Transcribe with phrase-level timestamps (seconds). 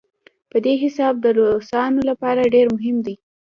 [0.49, 3.15] په دې حساب د روسانو لپاره ډېر مهم دی.